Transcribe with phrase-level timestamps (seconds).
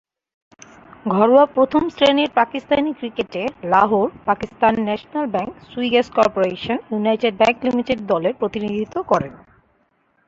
[1.05, 3.41] ঘরোয়া প্রথম-শ্রেণীর পাকিস্তানি ক্রিকেটে
[3.63, 9.33] Lahore, Pakistan National Bank, Sui Gas Corporation, United Bank Limited দলের প্রতিনিধিত্ব করেন।